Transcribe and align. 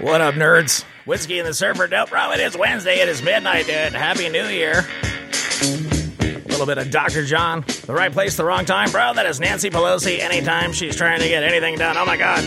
What 0.00 0.20
up, 0.20 0.34
nerds? 0.34 0.84
Whiskey 1.06 1.38
and 1.38 1.48
the 1.48 1.54
Surfer. 1.54 1.88
Nope, 1.88 2.12
wrong. 2.12 2.30
It 2.34 2.40
is 2.40 2.54
Wednesday. 2.54 3.00
It 3.00 3.08
is 3.08 3.22
midnight, 3.22 3.64
dude. 3.64 3.94
Happy 3.94 4.28
New 4.28 4.44
Year. 4.44 4.86
A 5.62 6.48
little 6.48 6.66
bit 6.66 6.76
of 6.76 6.90
Dr. 6.90 7.24
John. 7.24 7.64
The 7.86 7.94
right 7.94 8.12
place, 8.12 8.36
the 8.36 8.44
wrong 8.44 8.66
time. 8.66 8.90
Bro, 8.90 9.14
that 9.14 9.24
is 9.24 9.40
Nancy 9.40 9.70
Pelosi 9.70 10.18
anytime 10.18 10.72
she's 10.72 10.96
trying 10.96 11.20
to 11.20 11.28
get 11.28 11.42
anything 11.42 11.76
done. 11.78 11.96
Oh 11.96 12.04
my 12.04 12.18
god. 12.18 12.42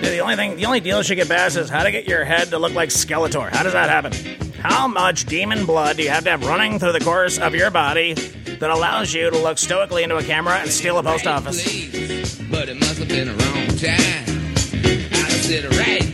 Dude, 0.00 0.04
the 0.04 0.20
only 0.20 0.36
thing, 0.36 0.56
the 0.56 0.64
only 0.64 0.80
deal 0.80 1.02
she 1.02 1.16
could 1.16 1.28
pass 1.28 1.54
is 1.54 1.68
how 1.68 1.82
to 1.82 1.90
get 1.90 2.08
your 2.08 2.24
head 2.24 2.48
to 2.48 2.58
look 2.58 2.72
like 2.72 2.88
Skeletor. 2.88 3.50
How 3.50 3.62
does 3.62 3.74
that 3.74 3.90
happen? 3.90 4.12
How 4.54 4.88
much 4.88 5.26
demon 5.26 5.66
blood 5.66 5.98
do 5.98 6.02
you 6.02 6.08
have 6.08 6.24
to 6.24 6.30
have 6.30 6.46
running 6.46 6.78
through 6.78 6.92
the 6.92 7.00
course 7.00 7.38
of 7.38 7.54
your 7.54 7.70
body 7.70 8.14
that 8.14 8.70
allows 8.70 9.12
you 9.12 9.28
to 9.28 9.36
look 9.36 9.58
stoically 9.58 10.02
into 10.02 10.16
a 10.16 10.22
camera 10.22 10.54
and 10.60 10.70
steal 10.70 10.96
a 10.96 11.02
post 11.02 11.26
office? 11.26 11.62
But 12.50 12.70
it 12.70 12.80
must 12.80 12.96
have 13.00 13.08
been 13.08 13.28
the 13.28 13.34
wrong 13.34 13.66
time. 13.76 14.24
I 15.12 15.30
said 15.30 15.64
right 15.76 16.07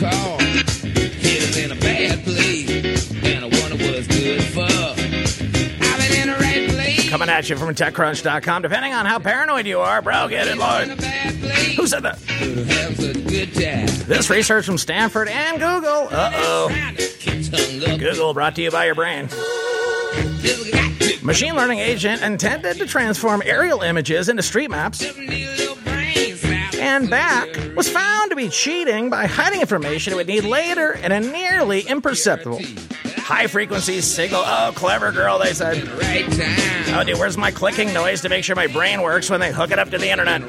car. 0.00 0.38
Hit 0.40 1.42
us 1.42 1.56
in 1.56 1.70
a 1.72 1.76
bad 1.76 2.24
place, 2.24 3.10
and 3.22 3.44
I 3.44 3.48
wonder 3.60 3.76
what's 3.84 4.06
good 4.08 4.42
for. 4.44 4.62
I've 4.62 5.98
been 5.98 6.20
in 6.22 6.28
the 6.28 6.36
right 6.40 6.68
place. 6.70 7.08
Coming 7.10 7.28
at 7.28 7.48
you 7.50 7.56
from 7.56 7.74
TechCrunch.com. 7.74 8.62
Depending 8.62 8.94
on 8.94 9.04
how 9.06 9.18
paranoid 9.18 9.66
you 9.66 9.80
are, 9.80 10.00
bro, 10.02 10.28
get 10.28 10.46
it, 10.48 10.52
In 10.52 10.58
line. 10.58 10.90
a 10.90 10.96
bad 10.96 11.34
place. 11.40 11.76
Who 11.76 11.86
said 11.86 12.02
that? 12.04 12.18
Could 12.26 12.58
have 12.66 12.96
such 12.96 13.16
a 13.16 13.20
good 13.20 13.54
time. 13.54 13.86
This 14.08 14.30
research 14.30 14.64
from 14.66 14.78
Stanford 14.78 15.28
and 15.28 15.58
Google. 15.58 16.08
Uh 16.10 16.32
oh. 16.34 16.68
Kids 17.18 17.48
hung 17.48 17.92
up. 17.92 17.98
Google 18.00 18.32
brought 18.34 18.56
to 18.56 18.62
you 18.62 18.70
by 18.70 18.86
your 18.86 18.94
brain. 18.94 19.28
Just 19.28 20.72
got 20.72 21.00
to 21.00 21.24
Machine 21.24 21.54
learning 21.54 21.78
agent 21.80 22.22
intended 22.22 22.78
to 22.78 22.86
transform 22.86 23.42
aerial 23.44 23.82
images 23.82 24.28
into 24.30 24.42
street 24.42 24.70
maps 24.70 25.00
little 25.02 25.14
brains 25.14 25.60
out. 25.60 25.69
And 26.80 27.08
back 27.10 27.48
was 27.76 27.88
found 27.88 28.30
to 28.30 28.36
be 28.36 28.48
cheating 28.48 29.10
by 29.10 29.26
hiding 29.26 29.60
information 29.60 30.12
it 30.12 30.16
would 30.16 30.26
need 30.26 30.44
later 30.44 30.92
in 30.92 31.12
a 31.12 31.20
nearly 31.20 31.82
imperceptible 31.82 32.60
high 33.30 33.46
frequency 33.46 34.00
signal. 34.00 34.42
Oh, 34.44 34.72
clever 34.74 35.12
girl, 35.12 35.38
they 35.38 35.52
said. 35.52 35.84
Oh, 36.92 37.04
dude, 37.04 37.16
where's 37.16 37.36
my 37.36 37.52
clicking 37.52 37.92
noise 37.92 38.22
to 38.22 38.28
make 38.28 38.42
sure 38.42 38.56
my 38.56 38.66
brain 38.66 39.02
works 39.02 39.30
when 39.30 39.38
they 39.38 39.52
hook 39.52 39.70
it 39.70 39.78
up 39.78 39.90
to 39.90 39.98
the 39.98 40.10
internet? 40.10 40.42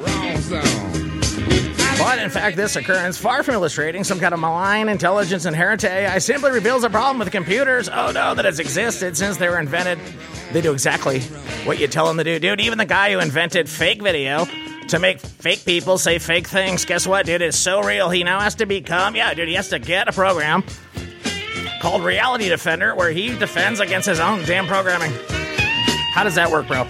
But 2.00 2.18
in 2.18 2.32
fact, 2.32 2.58
this 2.58 2.76
occurrence, 2.76 3.20
far 3.20 3.44
from 3.44 3.54
illustrating 3.54 4.04
some 4.04 4.20
kind 4.20 4.34
of 4.34 4.40
malign 4.40 4.90
intelligence 4.90 5.46
inherent 5.46 5.82
to 5.82 5.92
AI, 5.92 6.18
simply 6.18 6.50
reveals 6.50 6.84
a 6.84 6.90
problem 6.90 7.20
with 7.20 7.30
computers. 7.32 7.88
Oh 7.88 8.12
no, 8.12 8.34
that 8.34 8.46
has 8.46 8.60
existed 8.60 9.16
since 9.16 9.38
they 9.38 9.48
were 9.48 9.60
invented. 9.60 10.00
They 10.52 10.62
do 10.62 10.74
exactly 10.74 11.20
what 11.66 11.80
you 11.80 11.88
tell 11.88 12.08
them 12.08 12.18
to 12.18 12.24
do, 12.24 12.40
dude. 12.40 12.60
Even 12.60 12.80
the 12.80 12.86
guy 12.86 13.12
who 13.12 13.20
invented 13.20 13.70
fake 13.70 14.02
video 14.02 14.48
to 14.92 15.00
make 15.00 15.20
fake 15.20 15.66
people 15.66 15.98
say 15.98 16.20
fake 16.20 16.48
things, 16.48 16.86
guess 16.86 17.08
what, 17.08 17.26
dude? 17.26 17.42
It's 17.42 17.58
so 17.58 17.82
real. 17.82 18.10
He 18.10 18.24
now 18.24 18.40
has 18.40 18.56
to 18.56 18.66
become, 18.66 19.16
yeah, 19.16 19.34
dude, 19.34 19.48
he 19.48 19.56
has 19.56 19.70
to 19.70 19.80
get 19.80 20.08
a 20.08 20.12
program 20.12 20.64
called 21.82 22.04
Reality 22.04 22.50
Defender 22.50 22.94
where 22.94 23.12
he 23.12 23.38
defends 23.38 23.80
against 23.80 24.08
his 24.08 24.20
own 24.20 24.44
damn 24.46 24.68
programming. 24.68 25.12
How 26.14 26.24
does 26.24 26.36
that 26.36 26.52
work, 26.52 26.68
bro? 26.68 26.88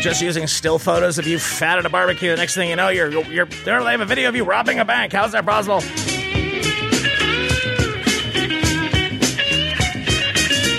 just 0.00 0.20
using 0.20 0.46
still 0.46 0.78
photos 0.78 1.18
of 1.18 1.26
you 1.26 1.38
fat 1.38 1.78
at 1.78 1.86
a 1.86 1.88
barbecue. 1.88 2.28
The 2.28 2.36
next 2.36 2.54
thing 2.54 2.68
you 2.68 2.76
know, 2.76 2.90
you're 2.90 3.10
you're. 3.24 3.46
They 3.46 3.70
have 3.70 4.00
a 4.02 4.04
video 4.04 4.28
of 4.28 4.36
you 4.36 4.44
robbing 4.44 4.78
a 4.78 4.84
bank. 4.84 5.14
How's 5.14 5.32
that 5.32 5.46
possible? 5.46 5.80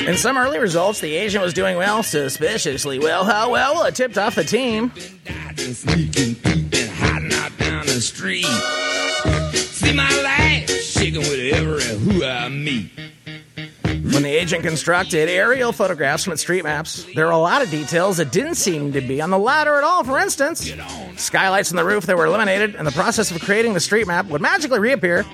In 0.07 0.15
some 0.17 0.37
early 0.37 0.59
results, 0.59 0.99
the 0.99 1.15
agent 1.15 1.43
was 1.43 1.55
doing 1.55 1.75
well, 1.75 2.03
suspiciously 2.03 2.99
well. 2.99 3.25
How 3.25 3.49
well? 3.49 3.73
Well, 3.73 3.85
it 3.85 3.95
tipped 3.95 4.19
off 4.19 4.35
the 4.35 4.43
team. 4.43 4.91
Sneaking, 5.57 6.35
peeping, 6.35 6.89
hiding 6.89 7.33
out 7.33 7.57
down 7.57 7.85
the 7.85 8.01
street. 8.01 8.45
See 9.53 9.93
my 9.93 10.09
life 10.21 10.69
shaking 10.81 11.21
with 11.21 11.53
every 11.53 11.83
who 11.99 12.25
I 12.25 12.49
meet. 12.49 12.91
When 14.11 14.23
the 14.23 14.29
agent 14.29 14.63
constructed 14.63 15.29
aerial 15.29 15.71
photographs 15.71 16.23
from 16.23 16.33
its 16.33 16.41
street 16.41 16.63
maps, 16.63 17.05
there 17.15 17.25
were 17.25 17.31
a 17.31 17.38
lot 17.38 17.61
of 17.61 17.69
details 17.69 18.17
that 18.17 18.31
didn't 18.31 18.55
seem 18.55 18.91
to 18.94 19.01
be 19.01 19.21
on 19.21 19.29
the 19.29 19.39
ladder 19.39 19.75
at 19.75 19.83
all. 19.83 20.03
For 20.03 20.19
instance, 20.19 20.71
skylights 21.15 21.71
on 21.71 21.77
the 21.77 21.85
roof 21.85 22.05
that 22.05 22.17
were 22.17 22.25
eliminated, 22.25 22.75
and 22.75 22.85
the 22.85 22.91
process 22.91 23.31
of 23.31 23.41
creating 23.41 23.73
the 23.73 23.79
street 23.79 24.07
map 24.07 24.27
would 24.27 24.41
magically 24.41 24.79
reappear 24.79 25.25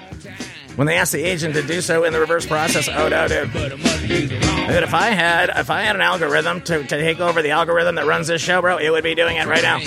when 0.76 0.88
they 0.88 0.98
asked 0.98 1.12
the 1.12 1.24
agent 1.24 1.54
to 1.56 1.62
do 1.62 1.82
so 1.82 2.04
in 2.04 2.14
the 2.14 2.20
reverse 2.20 2.46
process. 2.46 2.88
Oh 2.90 3.08
no, 3.10 3.28
dude. 3.28 3.52
Dude, 3.52 4.84
if 4.84 4.94
I 4.94 5.10
had 5.10 5.50
if 5.56 5.70
I 5.70 5.82
had 5.82 5.96
an 5.96 6.02
algorithm 6.02 6.62
to, 6.62 6.80
to 6.84 6.88
take 6.88 7.20
over 7.20 7.42
the 7.42 7.52
algorithm 7.52 7.96
that 7.96 8.06
runs 8.06 8.28
this 8.28 8.42
show, 8.42 8.62
bro, 8.62 8.78
it 8.78 8.90
would 8.90 9.04
be 9.04 9.16
doing 9.16 9.38
it 9.38 9.48
right 9.48 9.64
now. 9.64 9.80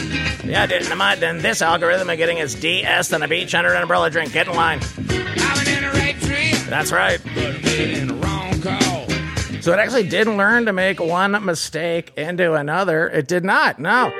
Yeah, 0.44 0.66
dude, 0.66 0.88
my- 0.96 1.14
then 1.16 1.38
this 1.38 1.62
algorithm 1.62 2.10
is 2.10 2.16
getting 2.16 2.38
its 2.38 2.54
DS 2.54 3.12
on 3.12 3.22
a 3.22 3.28
beach 3.28 3.54
under 3.54 3.72
an 3.72 3.82
umbrella 3.82 4.10
drink. 4.10 4.32
Get 4.32 4.46
in 4.48 4.54
line. 4.54 4.80
That's 6.68 6.92
right. 6.92 7.20
So 9.62 9.72
it 9.72 9.78
actually 9.78 10.08
didn't 10.08 10.36
learn 10.36 10.66
to 10.66 10.74
make 10.74 11.00
one 11.00 11.42
mistake 11.44 12.12
into 12.18 12.52
another. 12.52 13.08
It 13.08 13.26
did 13.26 13.44
not. 13.44 13.78
No. 13.78 14.12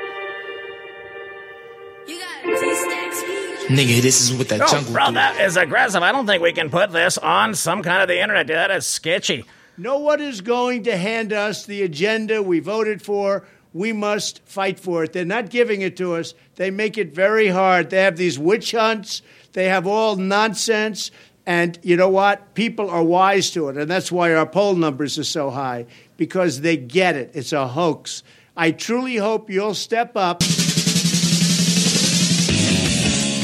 Nigga, 3.67 4.01
this 4.01 4.21
is 4.21 4.31
what 4.37 4.47
that 4.49 4.61
Oh, 4.61 4.67
jungle 4.67 4.93
bro, 4.93 5.07
do. 5.07 5.13
that 5.13 5.39
is 5.41 5.57
aggressive. 5.57 6.03
I 6.03 6.11
don't 6.11 6.27
think 6.27 6.43
we 6.43 6.53
can 6.53 6.69
put 6.69 6.91
this 6.91 7.17
on 7.17 7.55
some 7.55 7.81
kind 7.81 8.01
of 8.01 8.07
the 8.07 8.21
internet. 8.21 8.47
That 8.47 8.69
is 8.71 8.85
sketchy. 8.85 9.43
No 9.77 9.97
one 9.97 10.21
is 10.21 10.41
going 10.41 10.83
to 10.83 10.95
hand 10.95 11.33
us 11.33 11.65
the 11.65 11.81
agenda 11.81 12.43
we 12.43 12.59
voted 12.59 13.01
for. 13.01 13.45
We 13.73 13.91
must 13.91 14.41
fight 14.45 14.79
for 14.79 15.03
it. 15.03 15.13
They're 15.13 15.25
not 15.25 15.49
giving 15.49 15.81
it 15.81 15.97
to 15.97 16.15
us. 16.15 16.33
They 16.55 16.69
make 16.71 16.97
it 16.97 17.13
very 17.13 17.47
hard. 17.47 17.89
They 17.89 18.01
have 18.03 18.17
these 18.17 18.37
witch 18.39 18.71
hunts. 18.71 19.21
They 19.53 19.65
have 19.65 19.87
all 19.87 20.15
nonsense. 20.15 21.09
And 21.47 21.77
you 21.81 21.97
know 21.97 22.09
what? 22.09 22.53
People 22.53 22.89
are 22.89 23.03
wise 23.03 23.49
to 23.51 23.69
it. 23.69 23.77
And 23.77 23.89
that's 23.89 24.11
why 24.11 24.33
our 24.33 24.45
poll 24.45 24.75
numbers 24.75 25.17
are 25.19 25.23
so 25.25 25.49
high, 25.49 25.87
because 26.17 26.61
they 26.61 26.77
get 26.77 27.15
it. 27.15 27.31
It's 27.33 27.51
a 27.51 27.67
hoax. 27.67 28.23
I 28.55 28.71
truly 28.71 29.17
hope 29.17 29.49
you'll 29.49 29.73
step 29.73 30.11
up. 30.15 30.41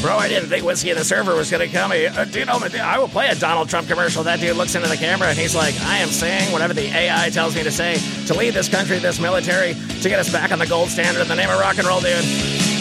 Bro, 0.02 0.16
I 0.16 0.26
didn't 0.26 0.48
think 0.48 0.64
Whiskey 0.64 0.90
and 0.90 0.98
the 0.98 1.04
Surfer 1.04 1.36
was 1.36 1.48
going 1.48 1.64
to 1.66 1.72
come. 1.72 1.92
Uh, 1.92 2.24
dude, 2.24 2.48
oh, 2.48 2.58
my- 2.58 2.68
I 2.80 2.98
will 2.98 3.06
play 3.06 3.28
a 3.28 3.36
Donald 3.36 3.68
Trump 3.68 3.86
commercial. 3.86 4.24
That 4.24 4.40
dude 4.40 4.56
looks 4.56 4.74
into 4.74 4.88
the 4.88 4.96
camera 4.96 5.28
and 5.28 5.38
he's 5.38 5.54
like, 5.54 5.80
I 5.82 5.98
am 5.98 6.08
saying 6.08 6.50
whatever 6.52 6.74
the 6.74 6.88
AI 6.92 7.30
tells 7.30 7.54
me 7.54 7.62
to 7.62 7.70
say 7.70 7.98
to 8.26 8.34
lead 8.34 8.52
this 8.52 8.68
country, 8.68 8.98
this 8.98 9.20
military, 9.20 9.74
to 9.74 10.08
get 10.08 10.18
us 10.18 10.28
back 10.32 10.50
on 10.50 10.58
the 10.58 10.66
gold 10.66 10.88
standard 10.88 11.22
in 11.22 11.28
the 11.28 11.36
name 11.36 11.50
of 11.50 11.60
rock 11.60 11.78
and 11.78 11.86
roll, 11.86 12.00
dude. 12.00 12.24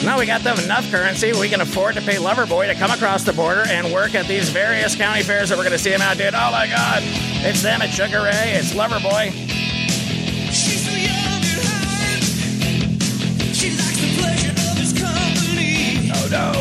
Now 0.04 0.18
we 0.18 0.26
got 0.26 0.42
them 0.42 0.58
enough 0.62 0.90
currency. 0.90 1.32
We 1.32 1.48
can 1.48 1.62
afford 1.62 1.94
to 1.94 2.02
pay 2.02 2.16
Loverboy 2.16 2.74
to 2.74 2.76
come 2.76 2.90
across 2.90 3.24
the 3.24 3.34
border 3.34 3.66
and 3.68 3.94
work 3.94 4.16
at 4.16 4.26
these 4.28 4.50
various 4.50 4.96
county 4.96 5.22
fairs 5.22 5.50
that 5.50 5.60
we're 5.60 5.64
going 5.64 5.78
to 5.78 5.84
see 5.84 5.94
him 5.94 6.02
out, 6.02 6.18
dude. 6.18 6.34
Oh 6.34 6.50
my 6.52 6.66
God. 6.66 7.04
It's 7.46 7.62
them, 7.62 7.84
it's 7.84 7.94
Sugar 7.94 8.24
Ray, 8.24 8.54
it's 8.58 8.74
Loverboy. 8.74 9.30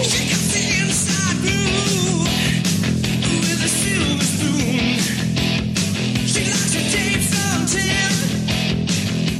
She's 0.02 0.29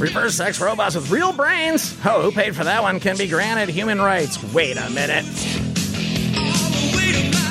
Reverse 0.01 0.33
sex 0.33 0.59
robots 0.59 0.95
with 0.95 1.11
real 1.11 1.31
brains. 1.31 1.95
Oh, 2.03 2.23
who 2.23 2.31
paid 2.31 2.55
for 2.55 2.63
that 2.63 2.81
one 2.81 2.99
can 2.99 3.15
be 3.17 3.27
granted 3.27 3.69
human 3.69 4.01
rights. 4.01 4.41
Wait 4.51 4.75
a 4.75 4.89
minute. 4.89 5.23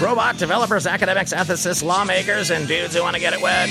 Robot 0.02 0.36
developers, 0.36 0.84
academics, 0.84 1.32
ethicists, 1.32 1.84
lawmakers, 1.84 2.50
and 2.50 2.66
dudes 2.66 2.96
who 2.96 3.02
want 3.02 3.14
to 3.14 3.20
get 3.20 3.34
it 3.34 3.40
wet. 3.40 3.68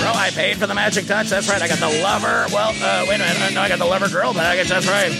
Bro, 0.00 0.18
I 0.18 0.30
paid 0.34 0.56
for 0.56 0.66
the 0.66 0.74
magic 0.74 1.06
touch. 1.06 1.28
That's 1.28 1.48
right. 1.48 1.62
I 1.62 1.68
got 1.68 1.78
the 1.78 2.02
lover. 2.02 2.46
Well, 2.52 2.70
uh, 2.82 3.06
wait 3.08 3.16
a 3.16 3.18
minute. 3.18 3.54
No, 3.54 3.60
I 3.60 3.68
got 3.68 3.78
the 3.78 3.84
lover 3.84 4.08
girl 4.08 4.34
package. 4.34 4.68
That's 4.68 4.88
right. 4.88 5.12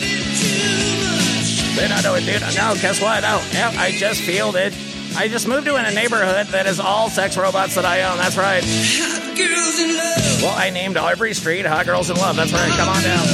Dude, 1.77 1.89
no, 1.89 2.01
no, 2.03 2.19
dude. 2.19 2.41
No, 2.57 2.75
guess 2.83 3.01
what? 3.01 3.21
No, 3.21 3.41
yeah, 3.53 3.71
I 3.77 3.93
just 3.93 4.23
fielded. 4.23 4.75
I 5.17 5.29
just 5.29 5.47
moved 5.47 5.67
to 5.67 5.77
in 5.77 5.85
a 5.85 5.93
neighborhood 5.93 6.49
that 6.49 6.67
is 6.67 6.81
all 6.81 7.09
sex 7.11 7.37
robots 7.37 7.77
that 7.77 7.85
I 7.85 8.03
own. 8.03 8.17
That's 8.19 8.37
right. 8.37 9.28
Girls 9.39 9.79
in 9.79 9.97
love. 9.97 10.43
Well, 10.43 10.55
I 10.57 10.71
named 10.71 10.97
every 10.97 11.33
street 11.35 11.65
Hot 11.65 11.87
Girls 11.87 12.11
in 12.11 12.17
Love. 12.17 12.37
That's 12.37 12.53
right. 12.53 12.71
Come 12.73 12.89
on 12.89 13.03
down. 13.03 13.27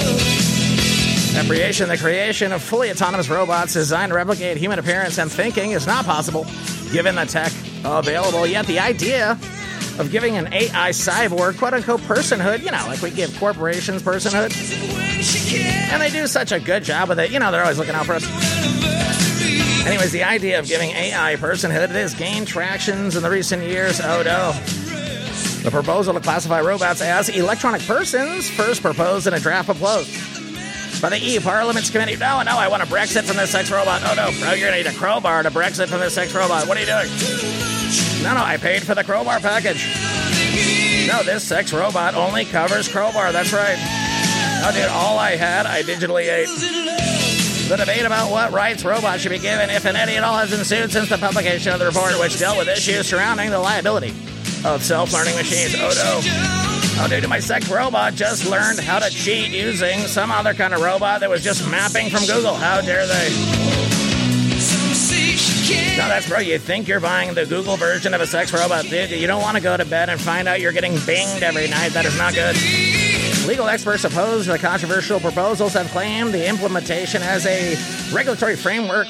Creation, 1.47 1.89
the 1.89 1.99
creation 1.99 2.53
of 2.53 2.63
fully 2.63 2.91
autonomous 2.91 3.29
robots 3.29 3.75
designed 3.75 4.11
to 4.11 4.17
replicate 4.17 4.57
human 4.57 4.79
appearance 4.79 5.19
and 5.19 5.31
thinking 5.31 5.73
is 5.73 5.87
not 5.87 6.05
possible 6.05 6.47
given 6.91 7.17
the 7.17 7.25
tech 7.27 7.53
available. 7.85 8.47
Yet 8.47 8.67
the 8.67 8.79
idea 8.79 9.33
of 9.99 10.11
giving 10.11 10.37
an 10.37 10.53
AI 10.53 10.91
cyborg 10.91 11.59
quote 11.59 11.75
unquote 11.75 12.01
personhood, 12.03 12.61
you 12.61 12.71
know, 12.71 12.85
like 12.87 13.03
we 13.03 13.11
give 13.11 13.37
corporations 13.39 14.03
personhood, 14.03 14.53
and 15.93 16.01
they 16.01 16.11
do 16.11 16.27
such 16.27 16.53
a 16.53 16.61
good 16.61 16.83
job 16.83 17.09
with 17.09 17.19
it. 17.19 17.31
You 17.31 17.41
know, 17.41 17.51
they're 17.51 17.63
always 17.63 17.79
looking 17.79 17.95
out 17.95 18.07
for 18.07 18.15
us. 18.15 18.25
Anyways, 19.87 20.13
the 20.13 20.25
idea 20.25 20.59
of 20.59 20.67
giving 20.67 20.91
AI 20.91 21.37
personhood 21.37 21.91
has 21.91 22.15
gained 22.15 22.49
tractions 22.49 23.17
in 23.17 23.23
the 23.23 23.31
recent 23.31 23.63
years. 23.63 24.01
Oh 24.01 24.23
no. 24.23 24.84
The 25.65 25.71
proposal 25.71 26.13
to 26.13 26.21
classify 26.21 26.61
robots 26.61 27.01
as 27.01 27.31
electronic 27.31 27.81
persons 27.87 28.51
first 28.51 28.83
proposed 28.83 29.27
in 29.27 29.33
a 29.33 29.41
draft 29.41 29.65
proposed 29.65 30.13
by 31.01 31.09
the 31.09 31.19
EU 31.19 31.41
Parliament's 31.41 31.89
committee. 31.89 32.17
No, 32.17 32.43
no, 32.43 32.59
I 32.59 32.69
want 32.69 32.83
to 32.83 32.89
Brexit 32.89 33.25
from 33.25 33.39
this 33.39 33.53
sex 33.53 33.71
robot. 33.71 34.03
Oh 34.05 34.13
no, 34.15 34.31
bro, 34.41 34.53
you're 34.53 34.69
gonna 34.69 34.83
need 34.83 34.87
a 34.87 34.93
crowbar 34.93 35.43
to 35.43 35.51
Brexit 35.51 35.89
from 35.89 36.01
this 36.01 36.13
sex 36.13 36.35
robot. 36.35 36.69
What 36.69 36.77
are 36.77 36.81
you 36.81 36.87
doing? 36.87 37.09
No, 38.23 38.35
no, 38.35 38.45
I 38.45 38.59
paid 38.61 38.83
for 38.83 38.95
the 38.95 39.05
crowbar 39.05 39.41
package. 39.41 39.87
No, 41.09 41.23
this 41.23 41.43
sex 41.45 41.73
robot 41.73 42.15
only 42.15 42.45
covers 42.45 42.87
crowbar. 42.87 43.33
That's 43.33 43.55
right. 43.55 43.79
No, 44.61 44.71
dude, 44.71 44.91
all 44.91 45.19
I 45.19 45.35
had, 45.37 45.65
I 45.65 45.81
digitally 45.81 46.31
ate. 46.31 46.49
The 47.71 47.79
debate 47.79 48.05
about 48.05 48.31
what 48.31 48.53
rights 48.53 48.85
robots 48.85 49.23
should 49.23 49.31
be 49.31 49.39
given, 49.39 49.71
if 49.71 49.87
and 49.87 49.97
any 49.97 50.17
at 50.17 50.25
all, 50.25 50.37
has 50.37 50.53
ensued 50.53 50.93
since 50.93 51.09
the 51.09 51.17
publication 51.17 51.73
of 51.73 51.79
the 51.79 51.87
report, 51.87 52.21
which 52.21 52.39
dealt 52.39 52.59
with 52.59 52.69
issues 52.69 53.07
surrounding 53.07 53.49
the 53.49 53.59
liability 53.59 54.13
of 54.65 54.83
self-learning 54.83 55.35
machines. 55.37 55.75
Oh 55.79 55.93
no. 55.95 56.21
Oh, 56.97 57.09
dude, 57.09 57.29
my 57.29 57.41
sex 57.41 57.69
robot 57.71 58.15
just 58.15 58.47
learned 58.47 58.79
how 58.79 59.01
to 59.01 59.11
cheat 59.11 59.51
using 59.51 59.99
some 60.01 60.31
other 60.31 60.55
kind 60.55 60.73
of 60.73 60.81
robot 60.81 61.21
that 61.21 61.29
was 61.29 61.43
just 61.43 61.69
mapping 61.69 62.09
from 62.09 62.25
Google. 62.25 62.55
How 62.55 62.81
dare 62.81 63.07
they? 63.07 63.31
No, 65.97 66.09
that's 66.09 66.29
bro. 66.29 66.39
You 66.39 66.59
think 66.59 66.87
you're 66.89 67.01
buying 67.01 67.35
the 67.35 67.47
Google 67.47 67.77
version 67.77 68.15
of 68.15 68.21
a 68.21 68.27
sex 68.27 68.53
robot, 68.53 68.85
dude. 68.85 69.11
You 69.11 69.27
don't 69.27 69.43
want 69.43 69.57
to 69.57 69.63
go 69.63 69.77
to 69.77 69.85
bed 69.85 70.09
and 70.09 70.21
find 70.21 70.47
out 70.47 70.61
you're 70.61 70.73
getting 70.73 70.93
binged 70.93 71.43
every 71.43 71.69
night. 71.69 71.93
That 71.93 72.05
is 72.05 72.17
not 72.17 72.35
good. 72.35 72.57
Legal 73.47 73.69
experts 73.69 74.05
opposed 74.05 74.47
to 74.47 74.53
the 74.53 74.59
controversial 74.59 75.21
proposals 75.21 75.75
have 75.75 75.89
claimed 75.89 76.33
the 76.33 76.49
implementation 76.49 77.23
as 77.23 77.45
a 77.47 77.77
regulatory 78.15 78.57
framework 78.57 79.07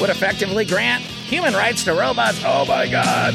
would 0.00 0.10
effectively 0.10 0.64
grant 0.64 1.02
human 1.02 1.54
rights 1.54 1.84
to 1.84 1.94
robots. 1.94 2.40
Oh 2.44 2.64
my 2.64 2.88
god. 2.88 3.34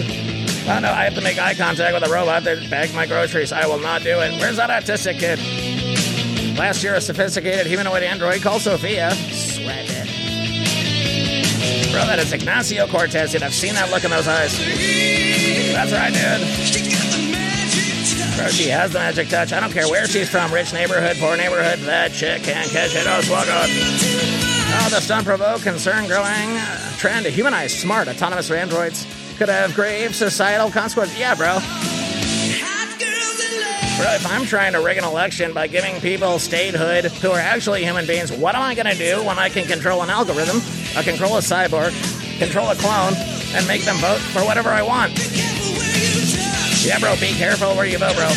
Oh 0.65 0.79
no, 0.79 0.89
I 0.89 1.03
have 1.03 1.15
to 1.15 1.21
make 1.21 1.37
eye 1.37 1.55
contact 1.55 1.93
with 1.93 2.09
a 2.09 2.11
robot 2.11 2.45
that 2.45 2.69
bagged 2.69 2.95
my 2.95 3.05
groceries. 3.05 3.51
I 3.51 3.67
will 3.67 3.79
not 3.79 4.01
do 4.01 4.19
it. 4.21 4.39
Where's 4.39 4.55
that 4.55 4.69
autistic 4.69 5.19
kid? 5.19 5.37
Last 6.57 6.83
year, 6.83 6.95
a 6.95 7.01
sophisticated 7.01 7.67
humanoid 7.67 8.01
android 8.01 8.41
called 8.41 8.61
Sophia 8.61 9.11
sweat 9.11 9.85
it. 9.89 10.07
Bro, 11.91 12.05
that 12.05 12.19
is 12.19 12.31
Ignacio 12.31 12.87
Cortez, 12.87 13.33
dude. 13.33 13.43
I've 13.43 13.53
seen 13.53 13.73
that 13.73 13.91
look 13.91 14.05
in 14.05 14.11
those 14.11 14.27
eyes. 14.27 14.57
That's 15.73 15.91
right, 15.91 16.13
dude. 16.13 16.47
Bro, 18.37 18.47
she 18.47 18.69
has 18.69 18.93
the 18.93 18.99
magic 18.99 19.27
touch. 19.27 19.51
I 19.51 19.59
don't 19.59 19.73
care 19.73 19.89
where 19.89 20.07
she's 20.07 20.29
from, 20.29 20.53
rich 20.53 20.71
neighborhood, 20.71 21.17
poor 21.19 21.35
neighborhood, 21.35 21.79
that 21.79 22.13
chick 22.13 22.43
can 22.43 22.67
catch 22.69 22.95
it. 22.95 23.05
Oh, 23.05 23.21
swag 23.21 23.49
on. 23.49 23.67
Oh, 24.75 24.89
the 24.89 25.01
stunt 25.01 25.25
provoked 25.25 25.63
concern 25.63 26.07
growing 26.07 26.57
trend 26.97 27.25
to 27.25 27.31
humanize 27.31 27.77
smart 27.77 28.07
autonomous 28.07 28.49
androids 28.49 29.05
could 29.33 29.49
have 29.49 29.75
grave 29.75 30.15
societal 30.15 30.71
consequences. 30.71 31.17
Yeah, 31.17 31.35
bro. 31.35 31.59
Bro, 33.97 34.11
if 34.13 34.25
I'm 34.25 34.45
trying 34.45 34.73
to 34.73 34.81
rig 34.81 34.97
an 34.97 35.03
election 35.03 35.53
by 35.53 35.67
giving 35.67 36.01
people 36.01 36.39
statehood 36.39 37.05
who 37.05 37.31
are 37.31 37.39
actually 37.39 37.83
human 37.83 38.07
beings, 38.07 38.31
what 38.31 38.55
am 38.55 38.61
I 38.61 38.73
going 38.73 38.87
to 38.87 38.97
do 38.97 39.23
when 39.23 39.37
I 39.37 39.49
can 39.49 39.65
control 39.65 40.01
an 40.01 40.09
algorithm, 40.09 40.61
I 40.97 41.03
control 41.03 41.37
a 41.37 41.41
cyborg, 41.41 41.93
control 42.39 42.69
a 42.69 42.75
clone, 42.75 43.13
and 43.53 43.67
make 43.67 43.83
them 43.83 43.95
vote 43.97 44.19
for 44.19 44.43
whatever 44.45 44.69
I 44.69 44.81
want? 44.81 45.13
Yeah, 46.83 46.99
bro, 46.99 47.15
be 47.21 47.33
careful 47.33 47.75
where 47.75 47.85
you 47.85 47.99
vote, 47.99 48.15
bro. 48.15 48.27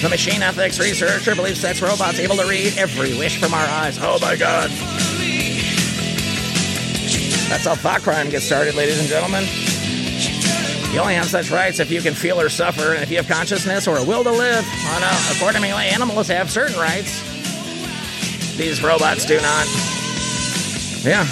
The 0.00 0.08
machine 0.08 0.42
ethics 0.42 0.80
researcher 0.80 1.34
believes 1.34 1.60
sex 1.60 1.82
robots 1.82 2.18
able 2.18 2.36
to 2.36 2.48
read 2.48 2.78
every 2.78 3.16
wish 3.18 3.38
from 3.38 3.52
our 3.52 3.66
eyes. 3.66 3.98
Oh 4.00 4.18
my 4.22 4.36
god. 4.36 4.70
That's 7.50 7.64
how 7.64 7.74
thought 7.74 8.02
crime 8.02 8.30
gets 8.30 8.44
started, 8.44 8.76
ladies 8.76 9.00
and 9.00 9.08
gentlemen. 9.08 9.42
You 10.94 11.00
only 11.00 11.14
have 11.14 11.26
such 11.26 11.50
rights 11.50 11.80
if 11.80 11.90
you 11.90 12.00
can 12.00 12.14
feel 12.14 12.40
or 12.40 12.48
suffer, 12.48 12.94
and 12.94 13.02
if 13.02 13.10
you 13.10 13.16
have 13.16 13.26
consciousness 13.26 13.88
or 13.88 13.96
a 13.96 14.04
will 14.04 14.22
to 14.22 14.30
live. 14.30 14.64
Oh 14.64 14.98
no, 15.00 15.36
accordingly, 15.36 15.70
animals 15.70 16.28
have 16.28 16.48
certain 16.48 16.78
rights. 16.78 17.20
These 18.56 18.84
robots 18.84 19.26
do 19.26 19.40
not. 19.40 19.66
Yeah. 21.04 21.26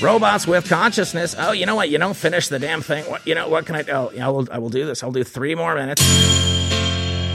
Robots 0.00 0.46
with 0.46 0.68
consciousness. 0.68 1.34
Oh, 1.36 1.50
you 1.50 1.66
know 1.66 1.74
what? 1.74 1.90
You 1.90 1.98
don't 1.98 2.16
finish 2.16 2.46
the 2.46 2.60
damn 2.60 2.80
thing. 2.80 3.04
What? 3.10 3.26
You 3.26 3.34
know 3.34 3.48
what? 3.48 3.66
Can 3.66 3.74
I? 3.74 3.84
Oh, 3.90 4.12
yeah, 4.14 4.28
I 4.28 4.30
will. 4.30 4.46
I 4.52 4.58
will 4.58 4.70
do 4.70 4.86
this. 4.86 5.02
I'll 5.02 5.10
do 5.10 5.24
three 5.24 5.56
more 5.56 5.74
minutes. 5.74 6.02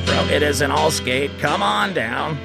Bro, 0.06 0.28
it 0.30 0.44
is 0.44 0.62
an 0.62 0.72
all 0.72 0.92
skate. 0.92 1.32
Come 1.40 1.62
on 1.62 1.94
down. 1.94 2.38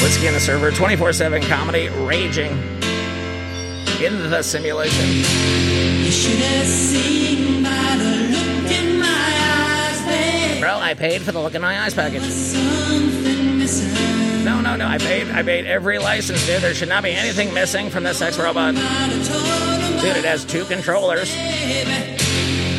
Whiskey 0.00 0.26
in 0.26 0.34
the 0.34 0.40
Surfer. 0.40 0.72
Twenty 0.72 0.96
four 0.96 1.12
seven 1.12 1.42
comedy 1.42 1.88
raging 1.90 2.81
in 4.04 4.30
the 4.30 4.42
simulation. 4.42 5.08
You 5.08 6.10
should 6.10 6.38
have 6.38 6.66
seen 6.66 7.62
by 7.62 7.96
the 7.96 8.10
look 8.32 8.70
in 8.72 8.98
my 8.98 9.06
eyes, 9.06 10.04
babe. 10.04 10.60
Bro, 10.60 10.76
I 10.78 10.94
paid 10.94 11.22
for 11.22 11.32
the 11.32 11.40
look 11.40 11.54
in 11.54 11.62
my 11.62 11.80
eyes 11.82 11.94
package. 11.94 12.22
No, 14.44 14.60
no, 14.60 14.74
no. 14.76 14.86
I 14.86 14.98
paid. 14.98 15.28
I 15.28 15.42
paid 15.42 15.66
every 15.66 15.98
license, 15.98 16.44
dude. 16.46 16.62
There 16.62 16.74
should 16.74 16.88
not 16.88 17.04
be 17.04 17.12
anything 17.12 17.54
missing 17.54 17.90
from 17.90 18.02
this 18.02 18.18
sex 18.18 18.38
robot. 18.38 18.74
I'd 18.74 18.80
have 18.80 19.28
told 19.28 19.44
him 19.44 20.00
Dude, 20.00 20.16
it 20.16 20.24
has 20.24 20.44
two 20.44 20.64
controllers. 20.64 21.32
baby, 21.32 22.16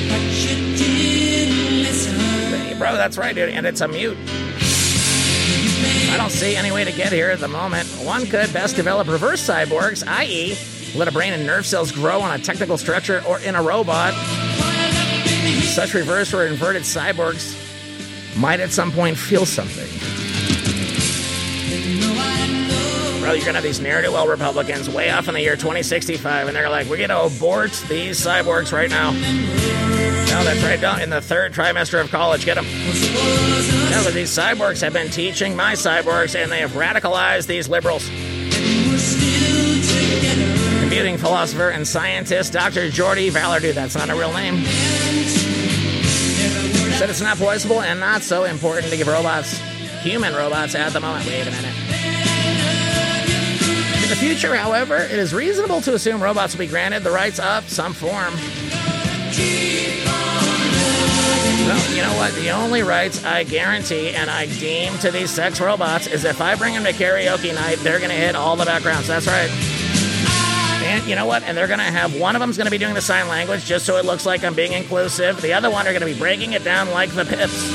but 0.10 0.22
you 0.22 0.76
didn't 0.76 1.84
listen. 1.84 2.78
Bro, 2.78 2.96
that's 2.96 3.18
right, 3.18 3.34
dude. 3.34 3.50
And 3.50 3.66
it's 3.66 3.80
a 3.80 3.88
mute. 3.88 4.18
I 6.12 6.18
don't 6.18 6.32
see 6.32 6.56
any 6.56 6.72
way 6.72 6.84
to 6.84 6.92
get 6.92 7.12
here 7.14 7.30
at 7.30 7.40
the 7.40 7.48
moment. 7.48 7.88
One 8.04 8.26
could 8.26 8.52
best 8.54 8.76
develop 8.76 9.08
reverse 9.08 9.42
cyborgs, 9.48 10.06
i.e., 10.06 10.56
let 10.96 11.08
a 11.08 11.12
brain 11.12 11.34
and 11.34 11.46
nerve 11.46 11.66
cells 11.66 11.92
grow 11.92 12.22
on 12.22 12.40
a 12.40 12.44
technical 12.44 12.78
structure 12.78 13.24
or 13.28 13.40
in 13.40 13.56
a 13.56 13.62
robot. 13.62 14.14
Such 15.64 15.94
reverse 15.94 16.34
or 16.34 16.46
inverted 16.46 16.84
cyborgs 16.84 17.60
might 18.38 18.60
at 18.60 18.72
some 18.72 18.92
point 18.92 19.18
feel 19.18 19.46
something. 19.46 19.88
Bro, 23.22 23.34
you're 23.34 23.46
gonna 23.46 23.54
have 23.54 23.64
these 23.64 23.80
ne'er 23.80 24.02
do 24.02 24.12
well 24.12 24.28
Republicans 24.28 24.90
way 24.90 25.10
off 25.10 25.30
in 25.30 25.34
the 25.34 25.42
year 25.42 25.56
2065, 25.56 26.48
and 26.48 26.56
they're 26.56 26.70
like, 26.70 26.88
we're 26.88 26.98
gonna 26.98 27.22
abort 27.22 27.72
these 27.88 28.20
cyborgs 28.20 28.74
right 28.74 28.90
now. 28.90 29.12
No, 30.34 30.44
that's 30.44 30.62
right. 30.64 30.82
Don't 30.82 31.00
in 31.00 31.10
the 31.10 31.22
third 31.22 31.54
trimester 31.54 32.02
of 32.02 32.10
college. 32.12 32.44
Get 32.44 32.56
them. 32.56 32.66
No, 32.66 34.02
but 34.04 34.14
these 34.14 34.30
cyborgs 34.30 34.82
have 34.82 34.92
been 34.94 35.10
teaching 35.10 35.56
my 35.56 35.74
cyborgs, 35.74 36.36
and 36.36 36.52
they 36.52 36.60
have 36.60 36.72
radicalized 36.72 37.48
these 37.48 37.70
liberals. 37.70 38.10
Computing 41.04 41.22
philosopher 41.22 41.68
and 41.68 41.86
scientist 41.86 42.54
Dr. 42.54 42.88
Jordi 42.88 43.30
Vallverdú. 43.30 43.74
That's 43.74 43.94
not 43.94 44.10
a 44.10 44.16
real 44.16 44.32
name. 44.32 44.64
Said 46.94 47.10
it's 47.10 47.20
not 47.20 47.38
possible 47.38 47.82
and 47.82 48.00
not 48.00 48.22
so 48.22 48.46
important 48.46 48.90
to 48.90 48.96
give 48.96 49.08
robots, 49.08 49.58
human 50.02 50.34
robots, 50.34 50.76
at 50.76 50.94
the 50.94 51.02
moment. 51.02 51.26
Wait 51.26 51.42
a 51.42 51.52
minute. 51.52 51.76
In 54.02 54.10
the 54.10 54.16
future, 54.18 54.56
however, 54.56 54.96
it 54.96 55.20
is 55.20 55.34
reasonable 55.34 55.82
to 55.82 55.94
assume 55.94 56.24
robots 56.24 56.54
will 56.54 56.60
be 56.60 56.68
granted 56.68 57.04
the 57.04 57.12
rights 57.12 57.38
of 57.38 57.68
some 57.68 57.92
form. 57.92 58.34
Well, 61.68 61.94
you 61.94 62.02
know 62.02 62.16
what? 62.16 62.34
The 62.36 62.52
only 62.52 62.82
rights 62.82 63.26
I 63.26 63.44
guarantee 63.44 64.12
and 64.12 64.30
I 64.30 64.46
deem 64.46 64.98
to 65.00 65.12
these 65.12 65.32
sex 65.32 65.60
robots 65.60 66.08
is 66.08 66.24
if 66.24 66.40
I 66.40 66.56
bring 66.56 66.74
them 66.76 66.86
to 66.86 66.94
karaoke 66.94 67.54
night, 67.54 67.80
they're 67.80 68.00
going 68.00 68.10
to 68.10 68.16
hit 68.16 68.38
all 68.38 68.56
the 68.56 68.64
backgrounds. 68.64 69.10
That's 69.10 69.28
right. 69.28 69.73
And 70.94 71.08
you 71.08 71.16
know 71.16 71.26
what? 71.26 71.42
And 71.42 71.58
they're 71.58 71.66
going 71.66 71.80
to 71.80 71.86
have 71.86 72.16
one 72.20 72.36
of 72.36 72.40
them's 72.40 72.56
going 72.56 72.68
to 72.68 72.72
be 72.72 72.78
doing 72.78 72.94
the 72.94 73.02
sign 73.02 73.28
language 73.28 73.66
just 73.66 73.84
so 73.84 73.98
it 73.98 74.06
looks 74.06 74.28
like 74.28 74.44
I'm 74.44 74.54
being 74.54 74.74
inclusive. 74.74 75.42
The 75.42 75.52
other 75.54 75.72
one 75.72 75.88
are 75.88 75.90
going 75.90 76.02
to 76.02 76.06
be 76.06 76.18
breaking 76.18 76.54
it 76.54 76.64
down 76.64 76.92
like 76.92 77.10
the 77.10 77.26
pips. 77.26 77.68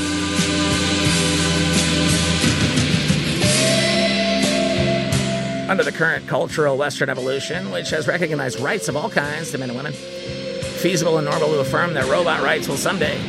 Under 5.69 5.83
the 5.83 5.91
current 5.91 6.29
cultural 6.29 6.79
Western 6.79 7.11
evolution, 7.11 7.73
which 7.73 7.91
has 7.91 8.07
recognized 8.07 8.61
rights 8.61 8.87
of 8.89 8.97
all 8.97 9.11
kinds 9.11 9.51
to 9.51 9.59
men 9.59 9.71
and 9.71 9.77
women, 9.77 9.93
feasible 9.93 11.19
and 11.19 11.27
normal 11.29 11.49
to 11.49 11.59
affirm 11.59 11.95
that 11.95 12.09
robot 12.09 12.41
rights 12.41 12.69
will 12.69 12.77
someday 12.77 13.21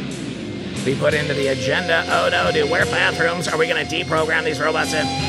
be 0.86 0.93
put 0.93 1.15
into 1.15 1.34
the 1.34 1.48
agenda. 1.48 2.05
Oh 2.10 2.29
no, 2.29 2.51
dude, 2.51 2.69
where 2.69 2.86
bathrooms 2.86 3.48
are 3.48 3.58
we 3.58 3.65
going 3.65 3.84
to 3.84 3.91
deprogram 3.91 4.43
these 4.43 4.60
robots 4.60 4.93
in? 4.93 5.28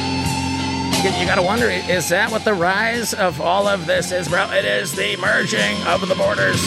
You, 1.02 1.24
gotta 1.24 1.40
wonder, 1.40 1.70
is 1.70 2.10
that 2.10 2.30
what 2.30 2.44
the 2.44 2.52
rise 2.52 3.14
of 3.14 3.40
all 3.40 3.66
of 3.66 3.86
this 3.86 4.12
is, 4.12 4.28
bro? 4.28 4.50
It 4.50 4.66
is 4.66 4.92
the 4.92 5.16
merging 5.16 5.74
of 5.86 6.06
the 6.06 6.14
borders 6.14 6.60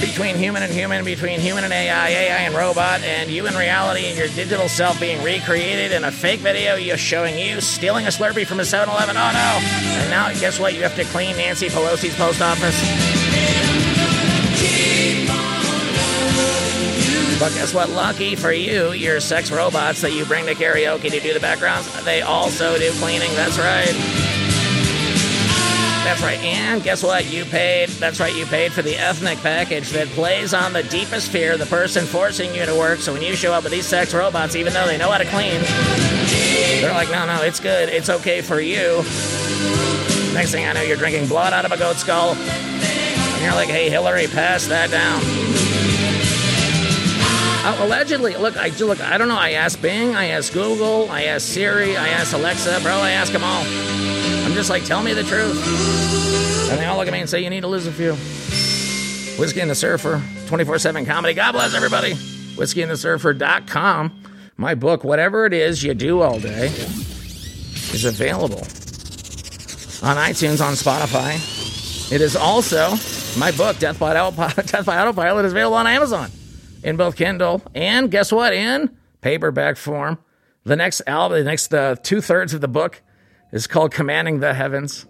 between 0.00 0.34
human 0.34 0.62
and 0.62 0.72
human, 0.72 1.04
between 1.04 1.40
human 1.40 1.64
and 1.64 1.74
AI, 1.74 2.08
AI 2.08 2.36
and 2.38 2.54
robot, 2.54 3.02
and 3.02 3.30
you 3.30 3.46
in 3.46 3.54
reality 3.54 4.06
and 4.06 4.16
your 4.16 4.28
digital 4.28 4.66
self 4.66 4.98
being 4.98 5.22
recreated 5.22 5.92
in 5.92 6.04
a 6.04 6.10
fake 6.10 6.40
video 6.40 6.76
you 6.76 6.96
showing 6.96 7.38
you 7.38 7.60
stealing 7.60 8.06
a 8.06 8.08
Slurpee 8.08 8.46
from 8.46 8.60
a 8.60 8.64
7 8.64 8.88
Eleven. 8.88 9.14
Oh 9.14 9.30
no! 9.30 9.58
And 10.00 10.10
now, 10.10 10.32
guess 10.40 10.58
what? 10.58 10.72
You 10.72 10.82
have 10.82 10.96
to 10.96 11.04
clean 11.04 11.36
Nancy 11.36 11.68
Pelosi's 11.68 12.16
post 12.16 12.40
office. 12.40 13.19
But 17.40 17.54
guess 17.54 17.72
what? 17.72 17.88
Lucky 17.88 18.36
for 18.36 18.52
you, 18.52 18.92
your 18.92 19.18
sex 19.18 19.50
robots 19.50 20.02
that 20.02 20.12
you 20.12 20.26
bring 20.26 20.44
to 20.44 20.54
karaoke 20.54 21.10
to 21.10 21.20
do 21.20 21.32
the 21.32 21.40
backgrounds, 21.40 22.04
they 22.04 22.20
also 22.20 22.78
do 22.78 22.92
cleaning. 23.00 23.34
That's 23.34 23.58
right. 23.58 23.94
That's 26.04 26.20
right. 26.22 26.38
And 26.40 26.82
guess 26.82 27.02
what? 27.02 27.32
You 27.32 27.46
paid. 27.46 27.88
That's 27.88 28.20
right. 28.20 28.34
You 28.34 28.44
paid 28.44 28.72
for 28.72 28.82
the 28.82 28.94
ethnic 28.94 29.38
package 29.38 29.88
that 29.90 30.08
plays 30.08 30.52
on 30.52 30.74
the 30.74 30.82
deepest 30.82 31.30
fear, 31.30 31.56
the 31.56 31.64
person 31.64 32.04
forcing 32.04 32.54
you 32.54 32.66
to 32.66 32.74
work. 32.74 32.98
So 32.98 33.14
when 33.14 33.22
you 33.22 33.34
show 33.34 33.54
up 33.54 33.62
with 33.62 33.72
these 33.72 33.86
sex 33.86 34.12
robots, 34.12 34.54
even 34.54 34.74
though 34.74 34.86
they 34.86 34.98
know 34.98 35.10
how 35.10 35.18
to 35.18 35.24
clean, 35.24 35.62
they're 36.82 36.92
like, 36.92 37.10
no, 37.10 37.24
no, 37.24 37.42
it's 37.42 37.60
good. 37.60 37.88
It's 37.88 38.10
okay 38.10 38.42
for 38.42 38.60
you. 38.60 38.96
Next 40.34 40.52
thing 40.52 40.66
I 40.66 40.72
know, 40.74 40.82
you're 40.82 40.98
drinking 40.98 41.28
blood 41.28 41.54
out 41.54 41.64
of 41.64 41.72
a 41.72 41.78
goat 41.78 41.96
skull. 41.96 42.34
And 42.34 43.42
you're 43.42 43.54
like, 43.54 43.68
hey, 43.68 43.88
Hillary, 43.88 44.26
pass 44.26 44.66
that 44.66 44.90
down. 44.90 45.49
Uh, 47.62 47.76
allegedly, 47.80 48.34
look, 48.36 48.56
I 48.56 48.70
do 48.70 48.86
look. 48.86 49.02
I 49.02 49.18
don't 49.18 49.28
know. 49.28 49.36
I 49.36 49.50
asked 49.50 49.82
Bing, 49.82 50.14
I 50.14 50.28
asked 50.28 50.54
Google, 50.54 51.10
I 51.10 51.24
asked 51.24 51.50
Siri, 51.50 51.94
I 51.94 52.08
asked 52.08 52.32
Alexa, 52.32 52.80
bro. 52.80 52.92
I 52.92 53.10
asked 53.10 53.34
them 53.34 53.44
all. 53.44 53.64
I'm 54.46 54.54
just 54.54 54.70
like, 54.70 54.86
tell 54.86 55.02
me 55.02 55.12
the 55.12 55.24
truth, 55.24 55.62
and 56.70 56.80
they 56.80 56.86
all 56.86 56.96
look 56.96 57.06
at 57.06 57.12
me 57.12 57.20
and 57.20 57.28
say, 57.28 57.44
you 57.44 57.50
need 57.50 57.60
to 57.60 57.66
lose 57.66 57.86
a 57.86 57.92
few. 57.92 58.12
Whiskey 59.38 59.60
and 59.60 59.70
the 59.70 59.74
Surfer, 59.74 60.22
24/7 60.46 61.04
comedy. 61.04 61.34
God 61.34 61.52
bless 61.52 61.74
everybody. 61.74 62.14
WhiskeyandtheSurfer.com. 62.14 64.22
My 64.56 64.74
book, 64.74 65.04
whatever 65.04 65.44
it 65.44 65.52
is 65.52 65.82
you 65.82 65.92
do 65.92 66.22
all 66.22 66.40
day, 66.40 66.68
is 66.68 68.06
available 68.06 68.62
on 70.02 70.16
iTunes, 70.16 70.64
on 70.64 70.72
Spotify. 70.72 71.34
It 72.10 72.22
is 72.22 72.36
also 72.36 72.94
my 73.38 73.50
book, 73.50 73.78
Death 73.78 73.98
by, 73.98 74.18
Autopilot, 74.18 74.66
Death 74.66 74.86
by 74.86 74.98
Autopilot, 74.98 75.44
is 75.44 75.52
available 75.52 75.76
on 75.76 75.86
Amazon 75.86 76.30
in 76.82 76.96
both 76.96 77.16
Kindle 77.16 77.62
and 77.74 78.10
guess 78.10 78.32
what? 78.32 78.52
In 78.52 78.96
paperback 79.20 79.76
form. 79.76 80.18
The 80.64 80.76
next 80.76 81.02
album, 81.06 81.38
the 81.38 81.44
next 81.44 81.72
uh, 81.72 81.96
two 82.02 82.20
thirds 82.20 82.54
of 82.54 82.60
the 82.60 82.68
book 82.68 83.02
is 83.52 83.66
called 83.66 83.92
Commanding 83.92 84.40
the 84.40 84.54
Heavens. 84.54 85.06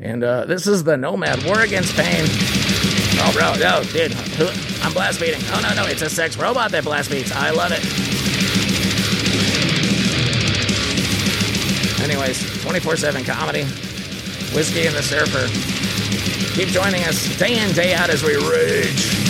And 0.00 0.22
uh, 0.22 0.44
this 0.46 0.66
is 0.66 0.84
the 0.84 0.96
Nomad 0.96 1.44
War 1.44 1.60
Against 1.60 1.94
Pain. 1.94 2.24
Oh, 3.20 3.32
bro, 3.32 3.54
no, 3.54 3.82
dude, 3.82 4.14
I'm 4.82 4.92
blast 4.92 5.20
beating. 5.20 5.40
Oh, 5.52 5.60
no, 5.60 5.74
no, 5.74 5.88
it's 5.88 6.02
a 6.02 6.10
sex 6.10 6.36
robot 6.36 6.70
that 6.70 6.84
blast 6.84 7.10
beats. 7.10 7.32
I 7.34 7.50
love 7.50 7.72
it. 7.72 7.84
Anyways, 12.00 12.62
24 12.62 12.96
7 12.96 13.24
comedy, 13.24 13.64
Whiskey 14.54 14.86
and 14.86 14.94
the 14.94 15.02
Surfer. 15.02 15.48
Keep 16.54 16.68
joining 16.68 17.02
us 17.04 17.36
day 17.38 17.58
in, 17.58 17.72
day 17.72 17.94
out 17.94 18.08
as 18.08 18.22
we 18.22 18.36
rage. 18.36 19.27